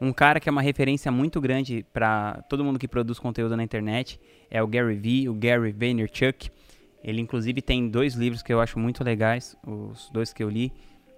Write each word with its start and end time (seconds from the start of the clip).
Um 0.00 0.12
cara 0.12 0.38
que 0.38 0.48
é 0.48 0.52
uma 0.52 0.62
referência 0.62 1.10
muito 1.10 1.40
grande 1.40 1.84
para 1.92 2.42
todo 2.48 2.64
mundo 2.64 2.78
que 2.78 2.86
produz 2.86 3.18
conteúdo 3.18 3.56
na 3.56 3.64
internet 3.64 4.20
é 4.48 4.62
o 4.62 4.66
Gary 4.66 4.94
Vee, 4.94 5.28
o 5.28 5.34
Gary 5.34 5.72
Vaynerchuk. 5.72 6.50
Ele 7.02 7.20
inclusive 7.20 7.60
tem 7.60 7.88
dois 7.88 8.14
livros 8.14 8.42
que 8.42 8.52
eu 8.52 8.60
acho 8.60 8.78
muito 8.78 9.02
legais, 9.02 9.56
os 9.66 10.08
dois 10.10 10.32
que 10.32 10.42
eu 10.42 10.48
li, 10.48 10.72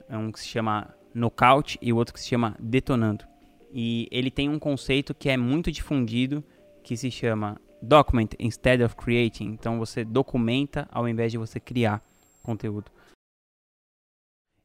um 0.08 0.32
que 0.32 0.40
se 0.40 0.48
chama 0.48 0.94
Knockout 1.14 1.78
e 1.82 1.92
o 1.92 1.96
outro 1.96 2.14
que 2.14 2.20
se 2.20 2.28
chama 2.28 2.56
Detonando. 2.58 3.24
E 3.70 4.08
ele 4.10 4.30
tem 4.30 4.48
um 4.48 4.58
conceito 4.58 5.14
que 5.14 5.28
é 5.28 5.36
muito 5.36 5.70
difundido, 5.70 6.42
que 6.82 6.96
se 6.96 7.10
chama 7.10 7.60
Document 7.82 8.30
instead 8.38 8.82
of 8.82 8.96
creating. 8.96 9.46
Então 9.46 9.78
você 9.78 10.04
documenta 10.04 10.88
ao 10.90 11.06
invés 11.06 11.30
de 11.30 11.38
você 11.38 11.60
criar 11.60 12.02
conteúdo. 12.42 12.90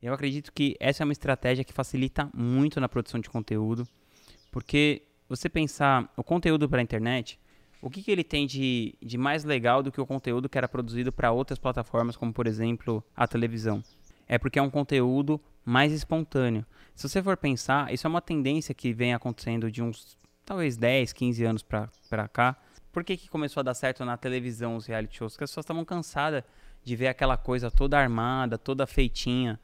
Eu 0.01 0.13
acredito 0.13 0.53
que 0.53 0.75
essa 0.79 1.03
é 1.03 1.05
uma 1.05 1.13
estratégia 1.13 1.63
que 1.63 1.73
facilita 1.73 2.29
muito 2.33 2.79
na 2.79 2.87
produção 2.87 3.19
de 3.19 3.29
conteúdo, 3.29 3.87
porque 4.55 5.01
você 5.27 5.49
pensar 5.49 6.09
o 6.15 6.23
conteúdo 6.23 6.69
para 6.69 6.79
a 6.79 6.81
internet, 6.81 7.37
o 7.81 7.89
que, 7.89 8.01
que 8.01 8.09
ele 8.09 8.23
tem 8.23 8.47
de, 8.47 8.95
de 9.03 9.17
mais 9.17 9.43
legal 9.43 9.83
do 9.83 9.91
que 9.91 9.99
o 9.99 10.05
conteúdo 10.05 10.47
que 10.47 10.57
era 10.57 10.65
produzido 10.65 11.11
para 11.11 11.29
outras 11.29 11.59
plataformas, 11.59 12.15
como 12.15 12.31
por 12.31 12.47
exemplo 12.47 13.03
a 13.13 13.27
televisão? 13.27 13.83
É 14.25 14.37
porque 14.37 14.57
é 14.57 14.61
um 14.61 14.69
conteúdo 14.69 15.41
mais 15.65 15.91
espontâneo. 15.91 16.65
Se 16.95 17.09
você 17.09 17.21
for 17.21 17.35
pensar, 17.35 17.93
isso 17.93 18.07
é 18.07 18.09
uma 18.09 18.21
tendência 18.21 18.73
que 18.73 18.93
vem 18.93 19.13
acontecendo 19.13 19.69
de 19.69 19.83
uns 19.83 20.17
talvez 20.45 20.77
10, 20.77 21.11
15 21.11 21.43
anos 21.43 21.61
para 21.61 22.29
cá. 22.29 22.55
Por 22.93 23.03
que, 23.03 23.17
que 23.17 23.27
começou 23.27 23.59
a 23.59 23.63
dar 23.65 23.73
certo 23.73 24.05
na 24.05 24.15
televisão 24.15 24.77
os 24.77 24.85
reality 24.85 25.17
shows? 25.17 25.33
Porque 25.33 25.43
as 25.43 25.49
pessoas 25.49 25.65
estavam 25.65 25.83
cansadas 25.83 26.45
de 26.81 26.95
ver 26.95 27.07
aquela 27.07 27.35
coisa 27.35 27.69
toda 27.69 27.99
armada, 27.99 28.57
toda 28.57 28.87
feitinha 28.87 29.59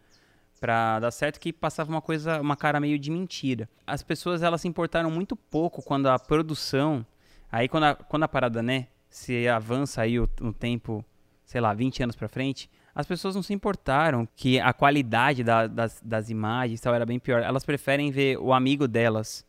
para 0.62 1.00
dar 1.00 1.10
certo 1.10 1.40
que 1.40 1.52
passava 1.52 1.90
uma 1.90 2.04
coisa, 2.04 2.40
uma 2.40 2.56
cara 2.56 2.80
meio 2.80 3.00
de 3.00 3.10
mentira. 3.10 3.68
As 3.86 4.04
pessoas 4.04 4.44
elas 4.44 4.62
se 4.62 4.68
importaram 4.68 5.10
muito 5.10 5.36
pouco 5.36 5.82
quando 5.82 6.08
a 6.08 6.20
produção, 6.20 7.04
aí 7.52 7.68
quando 7.68 7.86
a, 7.86 7.96
quando 7.96 8.24
a 8.24 8.28
parada, 8.28 8.62
né, 8.62 8.88
se 9.10 9.48
avança 9.48 10.04
aí 10.04 10.20
o, 10.20 10.28
tempo, 10.54 11.04
sei 11.44 11.60
lá, 11.60 11.74
20 11.74 12.04
anos 12.04 12.16
para 12.16 12.30
frente, 12.30 12.70
as 12.94 13.08
pessoas 13.08 13.34
não 13.34 13.42
se 13.42 13.54
importaram 13.54 14.28
que 14.36 14.60
a 14.60 14.72
qualidade 14.72 15.44
da, 15.44 15.66
das, 15.66 16.00
das 16.06 16.30
imagens 16.30 16.80
tal 16.80 16.94
era 16.94 17.08
bem 17.08 17.18
pior. 17.18 17.42
Elas 17.42 17.66
preferem 17.66 18.12
ver 18.12 18.38
o 18.38 18.54
amigo 18.54 18.88
delas 18.88 19.44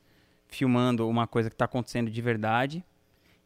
filmando 0.46 1.06
uma 1.06 1.26
coisa 1.26 1.50
que 1.50 1.54
está 1.54 1.66
acontecendo 1.66 2.10
de 2.10 2.22
verdade 2.22 2.82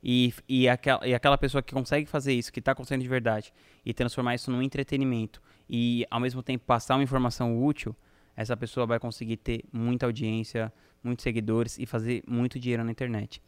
e, 0.01 0.33
e, 0.48 0.69
aquela, 0.69 1.05
e 1.05 1.12
aquela 1.12 1.36
pessoa 1.36 1.62
que 1.62 1.75
consegue 1.75 2.06
fazer 2.06 2.33
isso, 2.33 2.53
que 2.53 2.61
está 2.61 2.70
acontecendo 2.73 3.03
de 3.03 3.08
verdade, 3.08 3.53
e 3.84 3.92
transformar 3.92 4.36
isso 4.36 4.53
num 4.53 4.62
entretenimento 4.62 5.42
e 5.69 6.06
ao 6.11 6.20
mesmo 6.20 6.42
tempo 6.42 6.64
passar 6.64 6.97
uma 6.97 7.03
informação 7.03 7.62
útil, 7.62 7.95
essa 8.36 8.56
pessoa 8.56 8.86
vai 8.86 8.98
conseguir 8.98 9.39
ter 9.39 9.64
muita 9.73 10.06
audiência, 10.06 10.73
muitos 11.03 11.23
seguidores 11.23 11.78
e 11.78 11.86
fazer 11.86 12.23
muito 12.27 12.58
dinheiro 12.58 12.84
na 12.84 12.91
internet. 12.91 13.41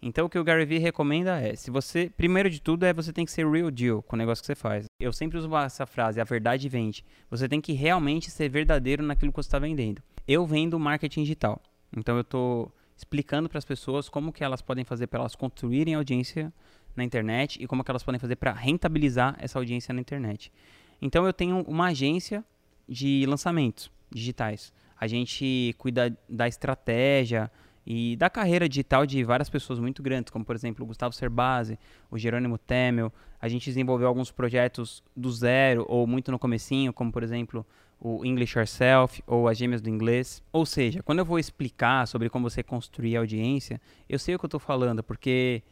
Então 0.00 0.26
o 0.26 0.28
que 0.28 0.38
o 0.38 0.44
Gary 0.44 0.64
Vee 0.64 0.78
recomenda 0.78 1.40
é, 1.40 1.56
se 1.56 1.70
você, 1.70 2.10
primeiro 2.16 2.50
de 2.50 2.60
tudo 2.60 2.84
é 2.84 2.92
você 2.92 3.12
tem 3.12 3.24
que 3.24 3.32
ser 3.32 3.50
real 3.50 3.70
deal 3.70 4.02
com 4.02 4.14
o 4.14 4.18
negócio 4.18 4.42
que 4.42 4.46
você 4.46 4.54
faz. 4.54 4.84
Eu 5.00 5.12
sempre 5.12 5.38
uso 5.38 5.54
essa 5.56 5.86
frase, 5.86 6.20
a 6.20 6.24
verdade 6.24 6.68
vende. 6.68 7.04
Você 7.30 7.48
tem 7.48 7.60
que 7.60 7.72
realmente 7.72 8.30
ser 8.30 8.48
verdadeiro 8.48 9.02
naquilo 9.02 9.32
que 9.32 9.36
você 9.36 9.48
está 9.48 9.58
vendendo. 9.58 10.02
Eu 10.28 10.46
vendo 10.46 10.78
marketing 10.78 11.22
digital. 11.22 11.60
Então 11.96 12.14
eu 12.14 12.20
estou 12.20 12.72
explicando 12.96 13.48
para 13.48 13.58
as 13.58 13.64
pessoas 13.64 14.08
como 14.08 14.32
que 14.32 14.44
elas 14.44 14.62
podem 14.62 14.84
fazer 14.84 15.06
para 15.06 15.20
elas 15.20 15.34
construírem 15.34 15.94
audiência 15.94 16.52
na 16.94 17.04
internet 17.04 17.62
e 17.62 17.66
como 17.66 17.84
que 17.84 17.90
elas 17.90 18.02
podem 18.02 18.18
fazer 18.18 18.36
para 18.36 18.52
rentabilizar 18.52 19.36
essa 19.38 19.58
audiência 19.58 19.92
na 19.92 20.00
internet. 20.00 20.52
Então 21.00 21.26
eu 21.26 21.32
tenho 21.32 21.62
uma 21.62 21.86
agência 21.86 22.44
de 22.88 23.24
lançamentos 23.26 23.90
digitais. 24.10 24.72
A 24.98 25.06
gente 25.06 25.74
cuida 25.78 26.16
da 26.28 26.48
estratégia 26.48 27.50
e 27.86 28.16
da 28.16 28.28
carreira 28.28 28.68
digital 28.68 29.06
de 29.06 29.22
várias 29.22 29.48
pessoas 29.48 29.78
muito 29.78 30.02
grandes, 30.02 30.30
como 30.30 30.44
por 30.44 30.56
exemplo 30.56 30.84
o 30.84 30.86
Gustavo 30.86 31.14
Cerbasi, 31.14 31.78
o 32.10 32.18
Jerônimo 32.18 32.58
Temel. 32.58 33.12
A 33.40 33.48
gente 33.48 33.66
desenvolveu 33.66 34.08
alguns 34.08 34.30
projetos 34.30 35.04
do 35.14 35.30
zero 35.30 35.84
ou 35.88 36.06
muito 36.06 36.32
no 36.32 36.38
comecinho, 36.38 36.92
como 36.92 37.12
por 37.12 37.22
exemplo 37.22 37.64
o 38.00 38.24
English 38.24 38.58
Yourself 38.58 39.22
ou 39.26 39.48
as 39.48 39.56
Gêmeas 39.56 39.80
do 39.80 39.88
Inglês. 39.88 40.42
Ou 40.52 40.66
seja, 40.66 41.02
quando 41.02 41.20
eu 41.20 41.24
vou 41.24 41.38
explicar 41.38 42.06
sobre 42.08 42.28
como 42.28 42.48
você 42.48 42.62
construir 42.62 43.16
audiência, 43.16 43.80
eu 44.08 44.18
sei 44.18 44.34
o 44.34 44.38
que 44.38 44.44
eu 44.44 44.48
estou 44.48 44.60
falando, 44.60 45.02
porque 45.02 45.62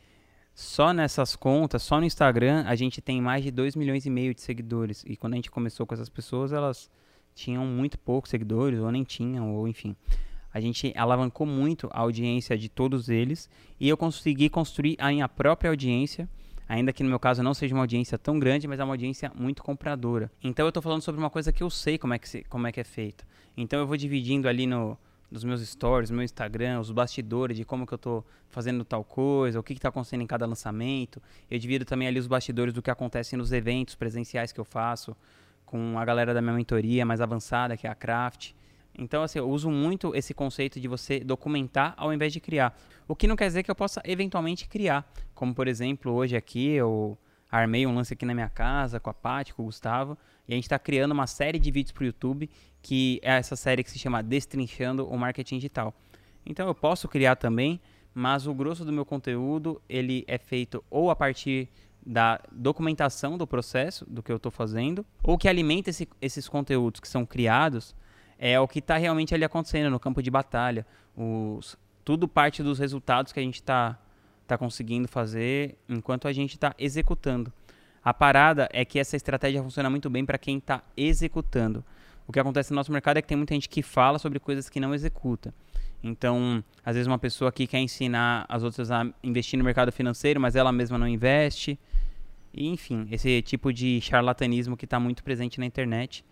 só 0.55 0.93
nessas 0.93 1.35
contas, 1.35 1.83
só 1.83 1.99
no 1.99 2.07
Instagram, 2.07 2.65
a 2.67 2.77
gente 2.77 3.01
tem 3.01 3.21
mais 3.21 3.43
de 3.43 3.51
2 3.51 3.75
milhões 3.75 4.07
e 4.07 4.11
meio 4.11 4.33
de 4.33 4.41
seguidores. 4.41 5.05
E 5.05 5.17
quando 5.17 5.33
a 5.33 5.37
gente 5.37 5.51
começou 5.51 5.85
com 5.85 5.95
essas 5.95 6.09
pessoas, 6.09 6.53
elas 6.53 6.89
tinham 7.35 7.67
muito 7.67 7.99
poucos 7.99 8.31
seguidores, 8.31 8.79
ou 8.79 8.91
nem 8.93 9.03
tinham, 9.03 9.53
ou 9.53 9.67
enfim. 9.67 9.97
A 10.53 10.61
gente 10.61 10.93
alavancou 10.97 11.45
muito 11.45 11.89
a 11.93 11.99
audiência 11.99 12.57
de 12.57 12.69
todos 12.69 13.09
eles 13.09 13.51
e 13.81 13.89
eu 13.89 13.97
consegui 13.97 14.49
construir 14.49 14.97
a 15.01 15.09
minha 15.09 15.29
própria 15.29 15.71
audiência, 15.71 16.29
ainda 16.69 16.93
que 16.93 17.03
no 17.03 17.09
meu 17.09 17.19
caso 17.19 17.43
não 17.43 17.53
seja 17.53 17.75
uma 17.75 17.83
audiência 17.83 18.17
tão 18.17 18.39
grande, 18.39 18.69
mas 18.69 18.79
é 18.79 18.85
uma 18.85 18.93
audiência 18.93 19.33
muito 19.35 19.65
compradora. 19.65 20.31
Então 20.41 20.65
eu 20.65 20.69
estou 20.69 20.81
falando 20.81 21.03
sobre 21.03 21.21
uma 21.21 21.31
coisa 21.31 21.53
que 21.53 21.65
eu 21.65 21.69
sei 21.69 21.99
como 21.99 22.15
é 22.15 22.19
que, 22.21 22.29
se, 22.29 22.45
como 22.45 22.69
é, 22.69 22.71
que 22.71 22.79
é 22.79 22.85
feito. 22.85 23.27
Então 23.57 23.81
eu 23.81 23.87
vou 23.89 23.97
dividindo 23.97 24.49
ali 24.49 24.65
no, 24.65 24.97
nos 25.35 25.43
meus 25.43 25.61
stories, 25.69 26.13
meu 26.13 26.23
Instagram, 26.23 26.79
os 26.79 26.93
bastidores 26.93 27.57
de 27.57 27.65
como 27.65 27.85
que 27.85 27.93
eu 27.93 27.97
estou 27.97 28.25
fazendo 28.51 28.85
tal 28.85 29.03
coisa, 29.03 29.59
o 29.59 29.65
que 29.65 29.73
está 29.73 29.89
acontecendo 29.89 30.23
em 30.23 30.29
cada 30.29 30.47
lançamento. 30.47 31.21
Eu 31.51 31.59
divido 31.59 31.85
também 31.85 32.07
ali 32.07 32.21
os 32.21 32.29
bastidores 32.29 32.73
do 32.73 32.81
que 32.81 32.89
acontece 32.89 33.37
nos 33.37 33.51
eventos 33.51 33.97
presenciais 33.97 34.53
que 34.53 34.61
eu 34.61 34.65
faço 34.65 35.17
com 35.67 35.99
a 35.99 36.05
galera 36.05 36.33
da 36.33 36.41
minha 36.41 36.55
mentoria 36.55 37.05
mais 37.05 37.21
avançada, 37.21 37.77
que 37.77 37.85
é 37.85 37.91
a 37.91 37.97
Craft. 37.97 38.53
Então, 38.97 39.25
assim, 39.25 39.41
eu 39.41 39.51
uso 39.51 39.69
muito 39.73 40.15
esse 40.15 40.33
conceito 40.33 40.79
de 40.79 40.87
você 40.87 41.19
documentar 41.19 41.95
ao 41.97 42.15
invés 42.15 42.33
de 42.33 42.39
criar. 42.39 42.79
O 43.09 43.17
que 43.17 43.27
não 43.27 43.35
quer 43.35 43.49
dizer 43.49 43.65
que 43.65 43.71
eu 43.73 43.75
possa 43.75 44.01
eventualmente 44.05 44.69
criar. 44.69 45.05
Como, 45.35 45.53
por 45.53 45.67
exemplo, 45.67 46.13
hoje 46.13 46.37
aqui 46.37 46.69
eu 46.69 47.19
armei 47.57 47.87
um 47.87 47.95
lance 47.95 48.13
aqui 48.13 48.27
na 48.27 48.35
minha 48.35 48.49
casa 48.49 48.99
com 48.99 49.09
a 49.09 49.15
Paty, 49.15 49.55
com 49.55 49.63
o 49.63 49.67
Gustavo, 49.67 50.19
e 50.49 50.53
a 50.53 50.57
gente 50.57 50.65
está 50.65 50.79
criando 50.79 51.13
uma 51.13 51.27
série 51.27 51.59
de 51.59 51.71
vídeos 51.71 51.93
para 51.93 52.03
o 52.03 52.07
YouTube, 52.07 52.51
que 52.83 53.21
é 53.23 53.37
essa 53.37 53.55
série 53.55 53.85
que 53.85 53.91
se 53.91 53.99
chama 53.99 54.23
Destrinchando 54.23 55.07
o 55.07 55.17
Marketing 55.17 55.57
Digital. 55.57 55.95
Então 56.45 56.67
eu 56.67 56.75
posso 56.75 57.07
criar 57.07 57.37
também, 57.37 57.81
mas 58.13 58.49
o 58.49 58.55
grosso 58.55 58.85
do 58.85 58.93
meu 58.93 59.05
conteúdo 59.05 59.81
ele 59.89 60.25
é 60.27 60.37
feito 60.37 60.85
ou 60.91 61.11
a 61.11 61.17
partir 61.17 61.69
da 62.05 62.41
documentação 62.51 63.39
do 63.39 63.47
processo, 63.47 64.05
do 64.11 64.23
que 64.23 64.33
eu 64.33 64.37
estou 64.37 64.51
fazendo, 64.51 65.07
ou 65.23 65.39
que 65.39 65.49
alimenta 65.49 65.91
esse, 65.91 66.09
esses 66.21 66.49
conteúdos 66.49 67.01
que 67.01 67.09
são 67.09 67.25
criados, 67.25 67.95
é 68.37 68.59
o 68.59 68.67
que 68.67 68.81
está 68.81 68.97
realmente 68.97 69.33
ali 69.33 69.45
acontecendo 69.45 69.91
no 69.91 70.01
campo 70.01 70.21
de 70.21 70.31
batalha. 70.31 70.85
Os, 71.17 71.79
tudo 72.05 72.27
parte 72.27 72.63
dos 72.63 72.81
resultados 72.81 73.33
que 73.33 73.39
a 73.39 73.43
gente 73.43 73.61
está 73.61 73.99
tá 74.47 74.59
conseguindo 74.59 75.09
fazer 75.09 75.77
enquanto 75.89 76.29
a 76.29 76.33
gente 76.33 76.55
está 76.55 76.75
executando. 76.79 77.53
A 78.05 78.13
parada 78.13 78.69
é 78.73 78.85
que 78.85 78.99
essa 78.99 79.17
estratégia 79.17 79.63
funciona 79.63 79.89
muito 79.89 80.11
bem 80.11 80.25
para 80.25 80.37
quem 80.37 80.59
está 80.59 80.83
executando. 80.97 81.85
O 82.27 82.33
que 82.33 82.39
acontece 82.39 82.71
no 82.71 82.77
nosso 82.77 82.93
mercado 82.93 83.19
é 83.19 83.23
que 83.23 83.29
tem 83.29 83.37
muita 83.37 83.55
gente 83.55 83.69
que 83.69 83.83
fala 83.83 84.19
sobre 84.19 84.39
coisas 84.39 84.69
que 84.69 84.79
não 84.79 84.95
executa. 84.95 85.55
Então, 86.03 86.63
às 86.85 86.95
vezes 86.95 87.07
uma 87.07 87.19
pessoa 87.19 87.49
aqui 87.49 87.67
quer 87.67 87.79
ensinar 87.79 88.45
as 88.49 88.63
outras 88.63 88.91
a 88.91 89.07
investir 89.23 89.59
no 89.59 89.65
mercado 89.65 89.91
financeiro, 89.91 90.39
mas 90.39 90.55
ela 90.55 90.71
mesma 90.71 90.99
não 90.99 91.09
investe. 91.09 91.79
E, 92.53 92.69
enfim, 92.69 93.09
esse 93.11 93.41
tipo 93.41 93.73
de 93.73 94.01
charlatanismo 94.03 94.77
que 94.77 94.85
está 94.85 95.01
muito 95.01 95.25
presente 95.25 95.59
na 95.59 95.65
internet, 95.65 96.25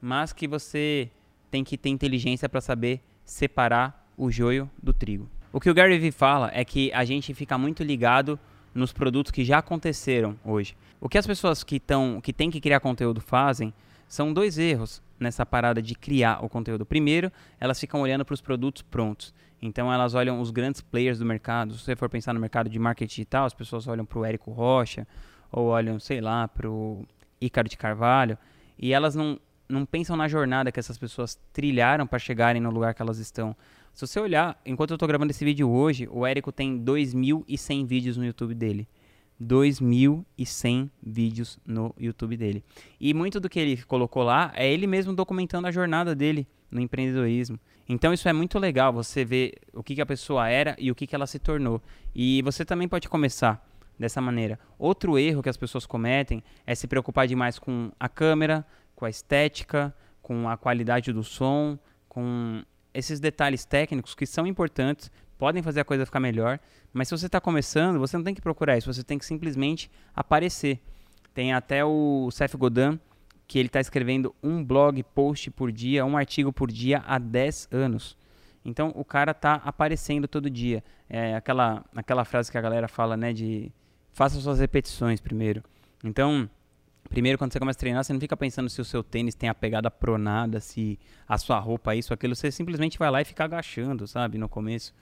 mas 0.00 0.34
que 0.34 0.46
você 0.46 1.10
tem 1.50 1.64
que 1.64 1.78
ter 1.78 1.88
inteligência 1.88 2.48
para 2.48 2.60
saber 2.60 3.00
separar 3.24 4.06
o 4.18 4.30
joio 4.30 4.70
do 4.82 4.92
trigo. 4.92 5.28
O 5.52 5.60
que 5.60 5.70
o 5.70 5.74
Gary 5.74 5.98
Vee 5.98 6.10
fala 6.10 6.50
é 6.52 6.64
que 6.64 6.92
a 6.92 7.04
gente 7.04 7.32
fica 7.34 7.56
muito 7.56 7.82
ligado 7.82 8.38
nos 8.74 8.92
produtos 8.92 9.32
que 9.32 9.44
já 9.44 9.58
aconteceram 9.58 10.38
hoje. 10.44 10.76
O 11.00 11.08
que 11.08 11.16
as 11.18 11.26
pessoas 11.26 11.64
que, 11.64 11.80
tão, 11.80 12.20
que 12.20 12.32
têm 12.32 12.50
que 12.50 12.60
criar 12.60 12.80
conteúdo 12.80 13.20
fazem 13.20 13.72
são 14.08 14.32
dois 14.32 14.58
erros 14.58 15.02
nessa 15.18 15.46
parada 15.46 15.80
de 15.80 15.94
criar 15.94 16.44
o 16.44 16.48
conteúdo. 16.48 16.84
Primeiro, 16.84 17.32
elas 17.58 17.80
ficam 17.80 18.00
olhando 18.00 18.24
para 18.24 18.34
os 18.34 18.40
produtos 18.40 18.82
prontos. 18.82 19.34
Então 19.60 19.92
elas 19.92 20.14
olham 20.14 20.40
os 20.40 20.50
grandes 20.50 20.80
players 20.80 21.18
do 21.18 21.24
mercado. 21.24 21.72
Se 21.72 21.84
você 21.84 21.96
for 21.96 22.08
pensar 22.08 22.34
no 22.34 22.40
mercado 22.40 22.68
de 22.68 22.78
marketing 22.78 23.08
digital, 23.08 23.46
as 23.46 23.54
pessoas 23.54 23.88
olham 23.88 24.04
para 24.04 24.18
o 24.18 24.24
Érico 24.24 24.50
Rocha 24.52 25.06
ou 25.50 25.68
olham, 25.68 25.98
sei 25.98 26.20
lá, 26.20 26.46
para 26.46 26.68
o 26.68 27.06
Ícaro 27.40 27.68
de 27.68 27.76
Carvalho 27.76 28.36
e 28.78 28.92
elas 28.92 29.14
não, 29.14 29.40
não 29.68 29.86
pensam 29.86 30.16
na 30.16 30.28
jornada 30.28 30.70
que 30.70 30.78
essas 30.78 30.98
pessoas 30.98 31.38
trilharam 31.52 32.06
para 32.06 32.18
chegarem 32.18 32.60
no 32.60 32.70
lugar 32.70 32.94
que 32.94 33.02
elas 33.02 33.18
estão. 33.18 33.56
Se 33.96 34.06
você 34.06 34.20
olhar, 34.20 34.60
enquanto 34.66 34.90
eu 34.90 34.96
estou 34.96 35.08
gravando 35.08 35.30
esse 35.30 35.42
vídeo 35.42 35.70
hoje, 35.70 36.06
o 36.12 36.26
Érico 36.26 36.52
tem 36.52 36.78
2.100 36.78 37.86
vídeos 37.86 38.18
no 38.18 38.26
YouTube 38.26 38.54
dele. 38.54 38.86
2.100 39.42 40.90
vídeos 41.02 41.58
no 41.64 41.94
YouTube 41.98 42.36
dele. 42.36 42.62
E 43.00 43.14
muito 43.14 43.40
do 43.40 43.48
que 43.48 43.58
ele 43.58 43.82
colocou 43.84 44.22
lá 44.22 44.52
é 44.54 44.70
ele 44.70 44.86
mesmo 44.86 45.14
documentando 45.14 45.66
a 45.66 45.70
jornada 45.70 46.14
dele 46.14 46.46
no 46.70 46.78
empreendedorismo. 46.78 47.58
Então 47.88 48.12
isso 48.12 48.28
é 48.28 48.34
muito 48.34 48.58
legal, 48.58 48.92
você 48.92 49.24
ver 49.24 49.54
o 49.72 49.82
que, 49.82 49.94
que 49.94 50.02
a 50.02 50.06
pessoa 50.06 50.46
era 50.46 50.76
e 50.78 50.90
o 50.90 50.94
que, 50.94 51.06
que 51.06 51.14
ela 51.14 51.26
se 51.26 51.38
tornou. 51.38 51.80
E 52.14 52.42
você 52.42 52.66
também 52.66 52.86
pode 52.86 53.08
começar 53.08 53.66
dessa 53.98 54.20
maneira. 54.20 54.58
Outro 54.78 55.18
erro 55.18 55.42
que 55.42 55.48
as 55.48 55.56
pessoas 55.56 55.86
cometem 55.86 56.42
é 56.66 56.74
se 56.74 56.86
preocupar 56.86 57.26
demais 57.26 57.58
com 57.58 57.90
a 57.98 58.10
câmera, 58.10 58.62
com 58.94 59.06
a 59.06 59.08
estética, 59.08 59.96
com 60.20 60.50
a 60.50 60.56
qualidade 60.58 61.14
do 61.14 61.24
som, 61.24 61.78
com 62.10 62.62
esses 62.96 63.20
detalhes 63.20 63.64
técnicos 63.64 64.14
que 64.14 64.26
são 64.26 64.46
importantes, 64.46 65.10
podem 65.38 65.62
fazer 65.62 65.80
a 65.80 65.84
coisa 65.84 66.06
ficar 66.06 66.20
melhor, 66.20 66.58
mas 66.92 67.08
se 67.08 67.16
você 67.16 67.26
está 67.26 67.40
começando, 67.40 67.98
você 67.98 68.16
não 68.16 68.24
tem 68.24 68.34
que 68.34 68.40
procurar 68.40 68.78
isso, 68.78 68.92
você 68.92 69.02
tem 69.02 69.18
que 69.18 69.26
simplesmente 69.26 69.90
aparecer. 70.14 70.80
Tem 71.34 71.52
até 71.52 71.84
o 71.84 72.30
Seth 72.30 72.56
Godin, 72.56 72.98
que 73.46 73.58
ele 73.58 73.68
está 73.68 73.80
escrevendo 73.80 74.34
um 74.42 74.64
blog 74.64 75.02
post 75.02 75.50
por 75.50 75.70
dia, 75.70 76.04
um 76.04 76.16
artigo 76.16 76.52
por 76.52 76.70
dia 76.70 77.02
há 77.06 77.18
10 77.18 77.68
anos. 77.70 78.16
Então 78.64 78.90
o 78.96 79.04
cara 79.04 79.32
está 79.32 79.56
aparecendo 79.56 80.26
todo 80.26 80.50
dia. 80.50 80.82
É 81.08 81.36
aquela, 81.36 81.84
aquela 81.94 82.24
frase 82.24 82.50
que 82.50 82.58
a 82.58 82.60
galera 82.60 82.88
fala, 82.88 83.16
né, 83.16 83.32
de 83.32 83.70
faça 84.12 84.40
suas 84.40 84.58
repetições 84.58 85.20
primeiro. 85.20 85.62
Então, 86.02 86.48
primeiro 87.08 87.38
quando 87.38 87.52
você 87.52 87.58
começa 87.58 87.78
a 87.78 87.80
treinar, 87.80 88.04
você 88.04 88.12
não 88.12 88.20
fica 88.20 88.36
pensando 88.36 88.68
se 88.68 88.80
o 88.80 88.84
seu 88.84 89.02
tênis 89.02 89.34
tem 89.34 89.48
a 89.48 89.54
pegada 89.54 89.90
pronada, 89.90 90.60
se 90.60 90.98
a 91.28 91.38
sua 91.38 91.58
roupa 91.58 91.94
é 91.94 91.98
isso, 91.98 92.12
aquilo, 92.12 92.34
você 92.34 92.50
simplesmente 92.50 92.98
vai 92.98 93.10
lá 93.10 93.20
e 93.20 93.24
fica 93.24 93.44
agachando, 93.44 94.06
sabe, 94.06 94.38
no 94.38 94.48
começo. 94.48 94.94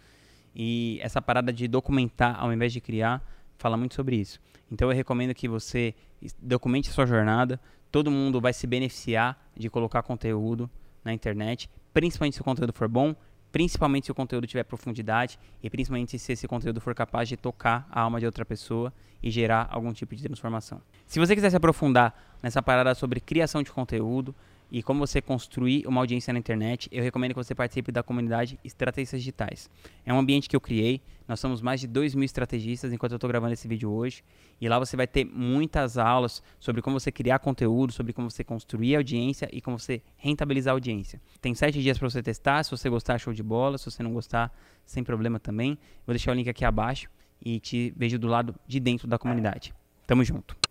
E 0.55 0.99
essa 1.03 1.21
parada 1.21 1.53
de 1.53 1.67
documentar 1.67 2.39
ao 2.39 2.53
invés 2.53 2.73
de 2.73 2.81
criar, 2.81 3.23
fala 3.59 3.77
muito 3.77 3.95
sobre 3.95 4.17
isso. 4.17 4.41
Então 4.71 4.89
eu 4.89 4.95
recomendo 4.95 5.35
que 5.35 5.49
você 5.49 5.95
documente 6.41 6.91
a 6.91 6.93
sua 6.93 7.07
jornada, 7.07 7.61
todo 7.91 8.11
mundo 8.11 8.41
vai 8.41 8.53
se 8.53 8.67
beneficiar 8.67 9.51
de 9.57 9.69
colocar 9.69 10.03
conteúdo 10.03 10.71
na 11.05 11.13
internet, 11.13 11.69
principalmente 11.93 12.35
se 12.35 12.41
o 12.41 12.45
conteúdo 12.45 12.73
for 12.73 12.89
bom, 12.89 13.15
principalmente 13.55 14.07
se 14.07 14.11
o 14.11 14.15
conteúdo 14.17 14.49
tiver 14.49 14.65
profundidade 14.65 15.39
e 15.63 15.71
principalmente 15.71 16.19
se 16.19 16.33
esse 16.33 16.49
conteúdo 16.49 16.81
for 16.81 16.93
capaz 16.93 17.29
de 17.29 17.37
tocar 17.37 17.87
a 17.89 18.01
alma 18.01 18.19
de 18.19 18.27
outra 18.27 18.45
pessoa 18.45 18.93
e 19.23 19.31
gerar 19.31 19.69
algum 19.71 19.93
tipo 19.93 20.13
de 20.17 20.25
transformação. 20.25 20.83
Se 21.07 21.21
você 21.21 21.37
quiser 21.37 21.51
se 21.51 21.57
aprofundar 21.57 22.37
nessa 22.43 22.61
parada 22.61 22.93
sobre 22.97 23.21
criação 23.21 23.63
de 23.63 23.71
conteúdo, 23.71 24.35
e 24.75 24.83
como 24.83 25.07
você 25.07 25.23
construir 25.23 25.87
uma 25.87 26.01
audiência 26.01 26.33
na 26.33 26.39
internet, 26.41 26.89
eu 26.91 27.01
recomendo 27.01 27.31
que 27.31 27.37
você 27.37 27.55
participe 27.55 27.93
da 27.93 28.03
comunidade 28.03 28.59
Estratégias 28.65 29.23
Digitais. 29.23 29.71
É 30.05 30.13
um 30.13 30.19
ambiente 30.19 30.49
que 30.49 30.57
eu 30.57 30.61
criei, 30.61 31.01
nós 31.29 31.39
somos 31.39 31.63
mais 31.63 31.81
de 31.81 31.87
2 31.87 32.17
mil 32.17 32.25
estrategistas 32.25 32.93
enquanto 32.93 33.13
eu 33.13 33.17
estou 33.17 33.29
gravando 33.29 33.53
esse 33.53 33.69
vídeo 33.69 33.89
hoje, 33.89 34.25
e 34.61 34.69
lá 34.69 34.77
você 34.77 34.97
vai 34.97 35.07
ter 35.07 35.25
muitas 35.25 35.97
aulas 35.97 36.43
sobre 36.59 36.83
como 36.83 36.99
você 36.99 37.13
criar 37.13 37.39
conteúdo, 37.39 37.93
sobre 37.93 38.13
como 38.13 38.29
você 38.29 38.43
construir 38.43 38.97
audiência 38.97 39.49
e 39.53 39.61
como 39.61 39.79
você 39.79 40.03
rentabilizar 40.17 40.73
a 40.73 40.75
audiência. 40.75 41.23
Tem 41.41 41.55
7 41.55 41.81
dias 41.81 41.97
para 41.97 42.11
você 42.11 42.21
testar, 42.21 42.65
se 42.65 42.73
você 42.73 42.91
gostar, 42.91 43.17
show 43.19 43.33
de 43.33 43.45
bola, 43.45 43.79
se 43.79 43.89
você 43.89 44.03
não 44.03 44.13
gostar, 44.13 44.53
sem 44.85 45.05
problema 45.05 45.39
também. 45.39 45.79
Vou 46.05 46.13
deixar 46.13 46.33
o 46.33 46.35
link 46.35 46.51
aqui 46.51 46.65
abaixo 46.65 47.09
e 47.41 47.61
te 47.61 47.95
vejo 47.97 48.19
do 48.19 48.27
lado 48.27 48.53
de 48.67 48.81
dentro 48.81 49.07
da 49.07 49.21
comunidade. 49.21 49.73
Tamo 50.05 50.25
junto. 50.25 50.64